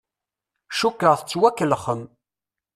Cukkeɣ 0.79 1.13
tettwakellexem. 1.15 2.01